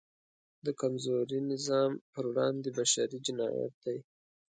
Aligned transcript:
د 0.65 0.67
کمزوري 0.81 1.39
نظام 1.51 1.91
پر 2.13 2.23
وړاندې 2.31 2.69
بشری 2.77 3.17
جنایت 3.25 3.73
دی. 3.83 3.97